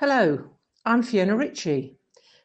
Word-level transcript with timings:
Hello, 0.00 0.42
I'm 0.86 1.02
Fiona 1.02 1.36
Ritchie. 1.36 1.94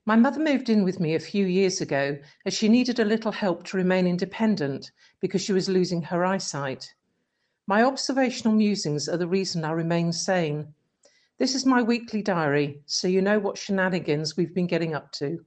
My 0.05 0.17
mother 0.17 0.42
moved 0.42 0.67
in 0.67 0.83
with 0.83 1.00
me 1.00 1.15
a 1.15 1.21
few 1.21 1.46
years 1.46 1.79
ago 1.79 2.17
as 2.46 2.54
she 2.54 2.67
needed 2.67 3.00
a 3.00 3.05
little 3.05 3.31
help 3.31 3.63
to 3.67 3.78
remain 3.78 4.08
independent 4.08 4.92
because 5.21 5.42
she 5.42 5.54
was 5.54 5.70
losing 5.70 6.02
her 6.02 6.26
eyesight. 6.26 6.94
My 7.65 7.81
observational 7.81 8.54
musings 8.54 9.07
are 9.07 9.15
the 9.15 9.29
reason 9.29 9.63
I 9.63 9.71
remain 9.71 10.12
sane. 10.12 10.73
This 11.38 11.55
is 11.55 11.65
my 11.65 11.81
weekly 11.81 12.22
diary, 12.22 12.81
so 12.87 13.08
you 13.08 13.22
know 13.22 13.40
what 13.40 13.58
shenanigans 13.58 14.35
we've 14.35 14.53
been 14.53 14.67
getting 14.67 14.94
up 14.94 15.13
to. 15.13 15.37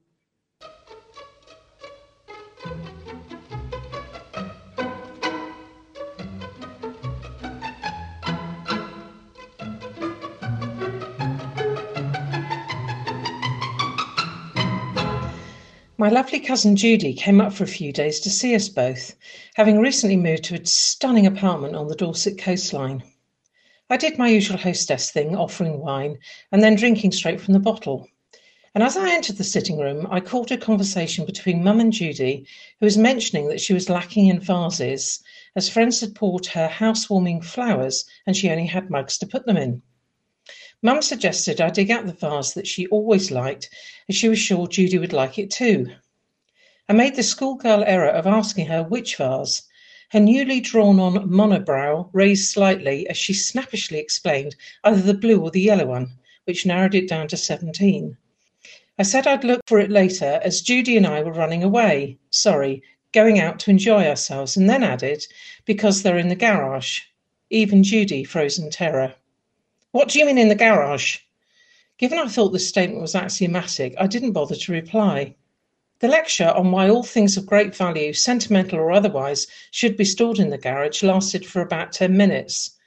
My 15.99 16.07
lovely 16.07 16.39
cousin 16.39 16.77
Judy 16.77 17.13
came 17.13 17.41
up 17.41 17.51
for 17.51 17.65
a 17.65 17.67
few 17.67 17.91
days 17.91 18.21
to 18.21 18.29
see 18.29 18.55
us 18.55 18.69
both, 18.69 19.17
having 19.55 19.79
recently 19.79 20.15
moved 20.15 20.45
to 20.45 20.55
a 20.55 20.65
stunning 20.65 21.27
apartment 21.27 21.75
on 21.75 21.89
the 21.89 21.95
Dorset 21.95 22.37
coastline. 22.37 23.03
I 23.89 23.97
did 23.97 24.17
my 24.17 24.29
usual 24.29 24.55
hostess 24.55 25.11
thing, 25.11 25.35
offering 25.35 25.81
wine 25.81 26.17
and 26.53 26.63
then 26.63 26.77
drinking 26.77 27.11
straight 27.11 27.41
from 27.41 27.53
the 27.53 27.59
bottle. 27.59 28.07
And 28.73 28.81
as 28.81 28.95
I 28.95 29.13
entered 29.13 29.35
the 29.35 29.43
sitting 29.43 29.77
room, 29.77 30.07
I 30.09 30.21
caught 30.21 30.51
a 30.51 30.57
conversation 30.57 31.25
between 31.25 31.65
Mum 31.65 31.81
and 31.81 31.91
Judy, 31.91 32.45
who 32.79 32.85
was 32.85 32.97
mentioning 32.97 33.49
that 33.49 33.59
she 33.59 33.73
was 33.73 33.89
lacking 33.89 34.27
in 34.27 34.39
vases, 34.39 35.21
as 35.53 35.67
friends 35.67 35.99
had 35.99 36.13
bought 36.13 36.45
her 36.45 36.69
housewarming 36.69 37.41
flowers 37.41 38.05
and 38.25 38.37
she 38.37 38.49
only 38.49 38.67
had 38.67 38.89
mugs 38.89 39.17
to 39.17 39.27
put 39.27 39.45
them 39.45 39.57
in. 39.57 39.81
Mum 40.81 41.01
suggested 41.01 41.59
I 41.59 41.69
dig 41.71 41.91
out 41.91 42.05
the 42.05 42.13
vase 42.13 42.53
that 42.53 42.65
she 42.65 42.87
always 42.87 43.31
liked, 43.31 43.69
as 44.07 44.15
she 44.15 44.29
was 44.29 44.39
sure 44.39 44.65
Judy 44.65 44.97
would 44.97 45.11
like 45.11 45.37
it 45.37 45.51
too. 45.51 45.87
I 46.87 46.93
made 46.93 47.15
the 47.15 47.23
schoolgirl 47.23 47.83
error 47.83 48.07
of 48.07 48.25
asking 48.25 48.67
her 48.67 48.81
which 48.83 49.17
vase. 49.17 49.63
Her 50.11 50.21
newly 50.21 50.61
drawn 50.61 50.99
on 50.99 51.29
monobrow 51.29 52.09
raised 52.13 52.49
slightly 52.49 53.07
as 53.09 53.17
she 53.17 53.33
snappishly 53.33 53.99
explained 53.99 54.55
either 54.85 55.01
the 55.01 55.13
blue 55.13 55.41
or 55.41 55.51
the 55.51 55.59
yellow 55.59 55.85
one, 55.85 56.17
which 56.45 56.65
narrowed 56.65 56.95
it 56.95 57.09
down 57.09 57.27
to 57.27 57.35
17. 57.35 58.17
I 58.97 59.03
said 59.03 59.27
I'd 59.27 59.43
look 59.43 59.61
for 59.67 59.79
it 59.79 59.91
later 59.91 60.39
as 60.43 60.61
Judy 60.61 60.95
and 60.95 61.05
I 61.05 61.21
were 61.23 61.33
running 61.33 61.61
away. 61.61 62.17
Sorry, 62.31 62.81
going 63.11 63.37
out 63.37 63.59
to 63.59 63.69
enjoy 63.69 64.05
ourselves, 64.05 64.55
and 64.55 64.69
then 64.69 64.83
added, 64.83 65.25
because 65.65 66.03
they're 66.03 66.17
in 66.17 66.29
the 66.29 66.35
garage. 66.35 67.01
Even 67.49 67.83
Judy 67.83 68.23
froze 68.23 68.57
in 68.57 68.69
terror. 68.69 69.15
What 69.91 70.09
do 70.09 70.19
you 70.19 70.25
mean 70.25 70.37
in 70.37 70.49
the 70.49 70.55
garage? 70.55 71.17
Given 71.97 72.19
I 72.19 72.27
thought 72.27 72.49
this 72.49 72.69
statement 72.69 73.01
was 73.01 73.15
axiomatic, 73.15 73.95
I 73.97 74.05
didn't 74.05 74.33
bother 74.33 74.55
to 74.55 74.71
reply. 74.71 75.35
The 75.99 76.07
lecture 76.07 76.49
on 76.49 76.71
why 76.71 76.87
all 76.87 77.01
things 77.01 77.37
of 77.37 77.47
great 77.47 77.75
value, 77.75 78.13
sentimental 78.13 78.77
or 78.77 78.91
otherwise, 78.91 79.47
should 79.71 79.97
be 79.97 80.05
stored 80.05 80.37
in 80.37 80.51
the 80.51 80.59
garage 80.59 81.01
lasted 81.01 81.43
for 81.43 81.63
about 81.63 81.91
10 81.91 82.15
minutes. 82.15 82.77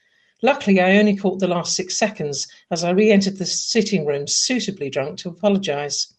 Luckily, 0.42 0.80
I 0.80 0.96
only 0.96 1.16
caught 1.16 1.40
the 1.40 1.48
last 1.48 1.74
six 1.74 1.96
seconds 1.96 2.46
as 2.70 2.84
I 2.84 2.90
re 2.90 3.10
entered 3.10 3.38
the 3.38 3.46
sitting 3.46 4.06
room 4.06 4.28
suitably 4.28 4.88
drunk 4.88 5.18
to 5.18 5.28
apologise. 5.28 6.14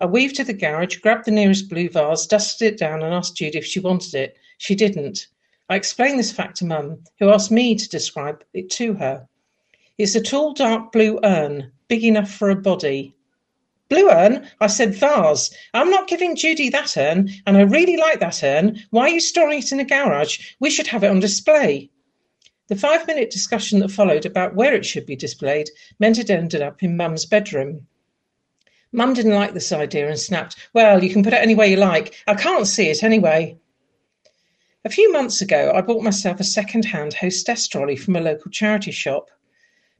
I 0.00 0.06
weaved 0.06 0.36
to 0.36 0.44
the 0.44 0.52
garage, 0.52 0.98
grabbed 0.98 1.24
the 1.24 1.32
nearest 1.32 1.68
blue 1.68 1.88
vase, 1.88 2.28
dusted 2.28 2.74
it 2.74 2.78
down, 2.78 3.02
and 3.02 3.12
asked 3.12 3.36
Judy 3.36 3.58
if 3.58 3.66
she 3.66 3.80
wanted 3.80 4.14
it. 4.14 4.36
She 4.58 4.76
didn't. 4.76 5.26
I 5.68 5.74
explained 5.74 6.20
this 6.20 6.30
fact 6.30 6.58
to 6.58 6.64
Mum, 6.64 7.02
who 7.18 7.30
asked 7.30 7.50
me 7.50 7.74
to 7.74 7.88
describe 7.88 8.44
it 8.54 8.70
to 8.70 8.94
her. 8.94 9.26
It's 9.98 10.14
a 10.14 10.20
tall 10.20 10.52
dark 10.52 10.92
blue 10.92 11.18
urn, 11.24 11.72
big 11.88 12.04
enough 12.04 12.30
for 12.30 12.50
a 12.50 12.54
body. 12.54 13.14
Blue 13.88 14.10
urn? 14.10 14.46
I 14.60 14.66
said 14.66 14.94
vase. 14.94 15.56
I'm 15.72 15.90
not 15.90 16.06
giving 16.06 16.36
Judy 16.36 16.68
that 16.68 16.98
urn, 16.98 17.30
and 17.46 17.56
I 17.56 17.62
really 17.62 17.96
like 17.96 18.20
that 18.20 18.44
urn. 18.44 18.82
Why 18.90 19.02
are 19.04 19.14
you 19.14 19.20
storing 19.20 19.60
it 19.60 19.72
in 19.72 19.80
a 19.80 19.84
garage? 19.84 20.54
We 20.60 20.68
should 20.68 20.88
have 20.88 21.02
it 21.02 21.10
on 21.10 21.20
display. 21.20 21.88
The 22.68 22.76
five 22.76 23.06
minute 23.06 23.30
discussion 23.30 23.78
that 23.78 23.90
followed 23.90 24.26
about 24.26 24.54
where 24.54 24.74
it 24.74 24.84
should 24.84 25.06
be 25.06 25.16
displayed 25.16 25.70
meant 25.98 26.18
it 26.18 26.28
ended 26.28 26.60
up 26.60 26.82
in 26.82 26.96
Mum's 26.96 27.24
bedroom. 27.24 27.86
Mum 28.92 29.14
didn't 29.14 29.34
like 29.34 29.54
this 29.54 29.72
idea 29.72 30.08
and 30.08 30.18
snapped, 30.18 30.56
Well, 30.74 31.02
you 31.02 31.10
can 31.10 31.22
put 31.22 31.32
it 31.32 31.40
any 31.40 31.54
way 31.54 31.70
you 31.70 31.76
like. 31.76 32.22
I 32.26 32.34
can't 32.34 32.66
see 32.66 32.90
it 32.90 33.02
anyway. 33.02 33.56
A 34.84 34.90
few 34.90 35.10
months 35.10 35.40
ago, 35.40 35.72
I 35.74 35.80
bought 35.80 36.02
myself 36.02 36.38
a 36.38 36.44
second 36.44 36.84
hand 36.84 37.14
hostess 37.14 37.66
trolley 37.66 37.96
from 37.96 38.14
a 38.14 38.20
local 38.20 38.50
charity 38.50 38.90
shop. 38.90 39.30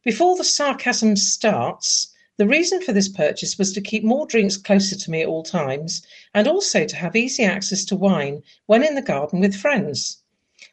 Before 0.05 0.37
the 0.37 0.45
sarcasm 0.45 1.17
starts, 1.17 2.09
the 2.37 2.47
reason 2.47 2.83
for 2.83 2.93
this 2.93 3.09
purchase 3.09 3.57
was 3.57 3.73
to 3.73 3.81
keep 3.81 4.05
more 4.05 4.27
drinks 4.27 4.59
closer 4.59 4.95
to 4.95 5.11
me 5.11 5.23
at 5.23 5.27
all 5.27 5.43
times 5.43 6.03
and 6.35 6.47
also 6.47 6.85
to 6.85 6.97
have 6.97 7.17
easy 7.17 7.45
access 7.45 7.83
to 7.87 7.97
wine 7.97 8.43
when 8.67 8.85
in 8.85 8.95
the 8.95 9.01
garden 9.01 9.41
with 9.41 9.57
friends. 9.57 10.19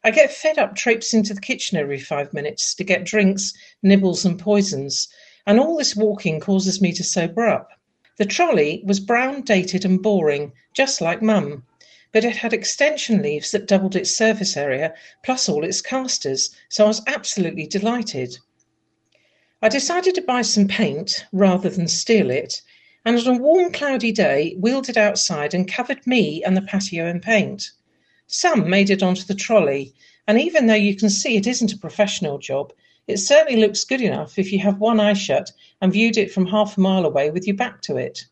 I 0.04 0.12
get 0.12 0.34
fed 0.34 0.58
up 0.58 0.76
traipsing 0.76 1.24
to 1.24 1.34
the 1.34 1.40
kitchen 1.40 1.78
every 1.78 2.00
five 2.00 2.34
minutes 2.34 2.76
to 2.76 2.84
get 2.84 3.06
drinks, 3.06 3.54
nibbles, 3.82 4.26
and 4.26 4.38
poisons, 4.38 5.08
and 5.48 5.58
all 5.58 5.78
this 5.78 5.96
walking 5.96 6.42
causes 6.42 6.82
me 6.82 6.92
to 6.92 7.04
sober 7.04 7.48
up. 7.48 7.70
The 8.18 8.26
trolley 8.26 8.84
was 8.86 9.00
brown, 9.00 9.44
dated, 9.44 9.86
and 9.86 10.04
boring, 10.04 10.52
just 10.74 11.00
like 11.00 11.22
Mum, 11.22 11.66
but 12.12 12.26
it 12.26 12.36
had 12.36 12.52
extension 12.52 13.22
leaves 13.22 13.52
that 13.52 13.68
doubled 13.68 13.96
its 13.96 14.12
surface 14.12 14.58
area, 14.58 14.94
plus 15.24 15.48
all 15.48 15.64
its 15.64 15.82
casters, 15.82 16.50
so 16.68 16.84
I 16.84 16.88
was 16.88 17.02
absolutely 17.08 17.66
delighted. 17.66 18.38
I 19.64 19.70
decided 19.70 20.14
to 20.16 20.22
buy 20.22 20.42
some 20.42 20.68
paint 20.68 21.26
rather 21.32 21.70
than 21.70 21.88
steal 21.88 22.30
it, 22.30 22.62
and 23.06 23.18
on 23.18 23.38
a 23.38 23.40
warm, 23.40 23.72
cloudy 23.72 24.12
day, 24.12 24.58
wheeled 24.60 24.90
it 24.90 24.98
outside 24.98 25.54
and 25.54 25.66
covered 25.66 26.06
me 26.06 26.44
and 26.44 26.58
the 26.58 26.62
patio 26.62 27.08
in 27.08 27.22
paint. 27.22 27.72
Some 28.28 28.70
made 28.70 28.90
it 28.90 29.02
onto 29.02 29.24
the 29.24 29.34
trolley, 29.34 29.94
and 30.28 30.38
even 30.38 30.68
though 30.68 30.74
you 30.74 30.98
can 30.98 31.10
see 31.10 31.38
it 31.38 31.48
isn't 31.48 31.72
a 31.72 31.78
professional 31.78 32.40
job, 32.40 32.74
it 33.08 33.20
certainly 33.20 33.58
looks 33.58 33.86
good 33.86 34.02
enough 34.02 34.38
if 34.38 34.52
you 34.52 34.60
have 34.60 34.82
one 34.82 35.00
eye 35.00 35.14
shut 35.14 35.54
and 35.80 35.94
viewed 35.94 36.18
it 36.18 36.34
from 36.34 36.48
half 36.48 36.76
a 36.76 36.82
mile 36.82 37.06
away 37.06 37.32
with 37.32 37.48
your 37.48 37.56
back 37.56 37.82
to 37.84 37.96
it. 37.96 38.26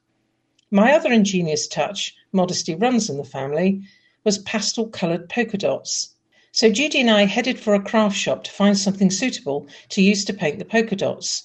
My 0.69 0.91
other 0.91 1.13
ingenious 1.13 1.65
touch, 1.65 2.13
modesty 2.33 2.75
runs 2.75 3.09
in 3.09 3.15
the 3.15 3.23
family, 3.23 3.83
was 4.25 4.39
pastel 4.39 4.89
coloured 4.89 5.29
polka 5.29 5.57
dots. 5.57 6.13
So 6.53 6.69
Judy 6.69 6.99
and 6.99 7.09
I 7.09 7.25
headed 7.25 7.57
for 7.59 7.73
a 7.73 7.81
craft 7.81 8.17
shop 8.17 8.43
to 8.43 8.51
find 8.51 8.77
something 8.77 9.09
suitable 9.09 9.67
to 9.87 10.01
use 10.01 10.25
to 10.25 10.33
paint 10.33 10.59
the 10.59 10.65
polka 10.65 10.97
dots, 10.97 11.43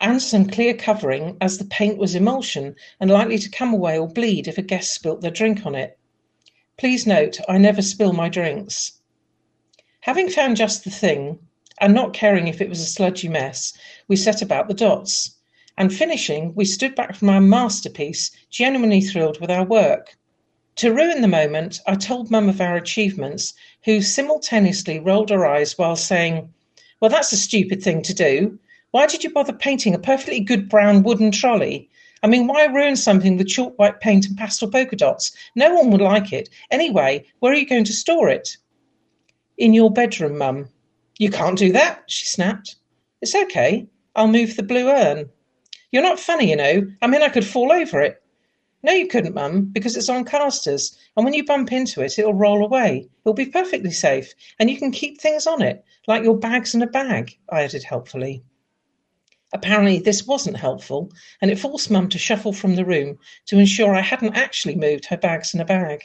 and 0.00 0.20
some 0.20 0.48
clear 0.48 0.74
covering 0.74 1.36
as 1.40 1.58
the 1.58 1.64
paint 1.64 1.96
was 1.96 2.16
emulsion 2.16 2.74
and 2.98 3.08
likely 3.08 3.38
to 3.38 3.50
come 3.50 3.72
away 3.72 3.96
or 3.96 4.08
bleed 4.08 4.48
if 4.48 4.58
a 4.58 4.62
guest 4.62 4.92
spilt 4.92 5.20
their 5.20 5.30
drink 5.30 5.64
on 5.64 5.76
it. 5.76 5.96
Please 6.76 7.06
note, 7.06 7.38
I 7.48 7.56
never 7.58 7.82
spill 7.82 8.12
my 8.12 8.28
drinks. 8.28 8.94
Having 10.00 10.30
found 10.30 10.56
just 10.56 10.82
the 10.82 10.90
thing, 10.90 11.38
and 11.80 11.94
not 11.94 12.12
caring 12.12 12.48
if 12.48 12.60
it 12.60 12.68
was 12.68 12.80
a 12.80 12.86
sludgy 12.86 13.28
mess, 13.28 13.72
we 14.08 14.16
set 14.16 14.42
about 14.42 14.66
the 14.66 14.74
dots. 14.74 15.36
And 15.76 15.94
finishing, 15.94 16.52
we 16.56 16.64
stood 16.64 16.96
back 16.96 17.14
from 17.14 17.28
our 17.28 17.40
masterpiece, 17.40 18.32
genuinely 18.50 19.02
thrilled 19.02 19.40
with 19.40 19.52
our 19.52 19.64
work. 19.64 20.16
To 20.76 20.92
ruin 20.92 21.22
the 21.22 21.28
moment, 21.28 21.80
I 21.86 21.96
told 21.96 22.30
Mum 22.30 22.48
of 22.48 22.60
our 22.60 22.76
achievements, 22.76 23.54
who 23.88 24.02
simultaneously 24.02 24.98
rolled 24.98 25.30
her 25.30 25.46
eyes 25.46 25.78
while 25.78 25.96
saying, 25.96 26.52
Well, 27.00 27.10
that's 27.10 27.32
a 27.32 27.38
stupid 27.38 27.82
thing 27.82 28.02
to 28.02 28.12
do. 28.12 28.58
Why 28.90 29.06
did 29.06 29.24
you 29.24 29.30
bother 29.30 29.54
painting 29.54 29.94
a 29.94 29.98
perfectly 29.98 30.40
good 30.40 30.68
brown 30.68 31.02
wooden 31.02 31.30
trolley? 31.30 31.88
I 32.22 32.26
mean, 32.26 32.46
why 32.46 32.66
ruin 32.66 32.96
something 32.96 33.38
with 33.38 33.48
chalk 33.48 33.78
white 33.78 34.02
paint 34.02 34.26
and 34.26 34.36
pastel 34.36 34.70
polka 34.70 34.94
dots? 34.94 35.34
No 35.54 35.74
one 35.74 35.90
would 35.90 36.02
like 36.02 36.34
it. 36.34 36.50
Anyway, 36.70 37.24
where 37.38 37.50
are 37.50 37.56
you 37.56 37.66
going 37.66 37.84
to 37.84 37.94
store 37.94 38.28
it? 38.28 38.58
In 39.56 39.72
your 39.72 39.90
bedroom, 39.90 40.36
Mum. 40.36 40.68
You 41.16 41.30
can't 41.30 41.56
do 41.56 41.72
that, 41.72 42.02
she 42.08 42.26
snapped. 42.26 42.76
It's 43.22 43.34
okay. 43.34 43.86
I'll 44.14 44.28
move 44.28 44.56
the 44.56 44.62
blue 44.62 44.90
urn. 44.90 45.30
You're 45.92 46.02
not 46.02 46.20
funny, 46.20 46.50
you 46.50 46.56
know. 46.56 46.86
I 47.00 47.06
mean, 47.06 47.22
I 47.22 47.30
could 47.30 47.46
fall 47.46 47.72
over 47.72 48.02
it. 48.02 48.22
No, 48.82 48.92
you 48.92 49.08
couldn't, 49.08 49.34
Mum, 49.34 49.64
because 49.72 49.96
it's 49.96 50.08
on 50.08 50.24
casters, 50.24 50.96
and 51.16 51.24
when 51.24 51.34
you 51.34 51.44
bump 51.44 51.72
into 51.72 52.00
it, 52.00 52.18
it'll 52.18 52.32
roll 52.32 52.64
away. 52.64 53.08
It'll 53.24 53.34
be 53.34 53.46
perfectly 53.46 53.90
safe, 53.90 54.32
and 54.60 54.70
you 54.70 54.78
can 54.78 54.92
keep 54.92 55.20
things 55.20 55.48
on 55.48 55.62
it, 55.62 55.84
like 56.06 56.22
your 56.22 56.38
bags 56.38 56.74
in 56.74 56.82
a 56.82 56.86
bag, 56.86 57.36
I 57.50 57.64
added 57.64 57.82
helpfully. 57.82 58.44
Apparently, 59.52 59.98
this 59.98 60.26
wasn't 60.26 60.58
helpful, 60.58 61.10
and 61.42 61.50
it 61.50 61.58
forced 61.58 61.90
Mum 61.90 62.08
to 62.10 62.18
shuffle 62.18 62.52
from 62.52 62.76
the 62.76 62.84
room 62.84 63.18
to 63.46 63.58
ensure 63.58 63.94
I 63.94 64.02
hadn't 64.02 64.36
actually 64.36 64.76
moved 64.76 65.06
her 65.06 65.16
bags 65.16 65.54
in 65.54 65.60
a 65.60 65.64
bag. 65.64 66.04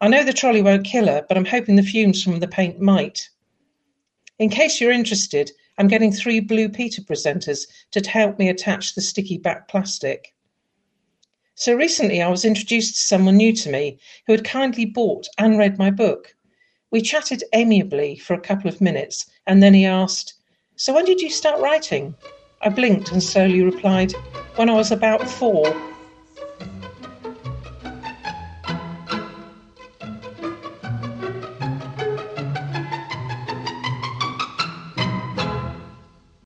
I 0.00 0.08
know 0.08 0.24
the 0.24 0.32
trolley 0.32 0.62
won't 0.62 0.86
kill 0.86 1.06
her, 1.06 1.26
but 1.28 1.36
I'm 1.36 1.44
hoping 1.44 1.76
the 1.76 1.82
fumes 1.82 2.22
from 2.22 2.40
the 2.40 2.48
paint 2.48 2.80
might. 2.80 3.28
In 4.38 4.48
case 4.48 4.80
you're 4.80 4.90
interested, 4.90 5.50
I'm 5.76 5.88
getting 5.88 6.12
three 6.12 6.40
Blue 6.40 6.70
Peter 6.70 7.02
presenters 7.02 7.66
to 7.90 8.00
help 8.08 8.38
me 8.38 8.48
attach 8.48 8.94
the 8.94 9.02
sticky 9.02 9.36
back 9.36 9.68
plastic. 9.68 10.32
So 11.60 11.74
recently 11.74 12.22
I 12.22 12.28
was 12.30 12.46
introduced 12.46 12.94
to 12.94 13.02
someone 13.02 13.36
new 13.36 13.52
to 13.56 13.70
me 13.70 13.98
who 14.26 14.32
had 14.32 14.44
kindly 14.44 14.86
bought 14.86 15.28
and 15.36 15.58
read 15.58 15.76
my 15.76 15.90
book. 15.90 16.34
We 16.90 17.02
chatted 17.02 17.44
amiably 17.52 18.16
for 18.16 18.32
a 18.32 18.40
couple 18.40 18.70
of 18.70 18.80
minutes 18.80 19.26
and 19.46 19.62
then 19.62 19.74
he 19.74 19.84
asked, 19.84 20.32
So 20.76 20.94
when 20.94 21.04
did 21.04 21.20
you 21.20 21.28
start 21.28 21.60
writing? 21.60 22.14
I 22.62 22.70
blinked 22.70 23.12
and 23.12 23.22
slowly 23.22 23.60
replied, 23.60 24.12
when 24.56 24.70
I 24.70 24.72
was 24.72 24.90
about 24.90 25.28
four, 25.28 25.66